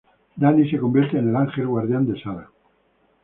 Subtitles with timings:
[0.35, 2.49] Danny se convierte en el ángel guardián de Sara.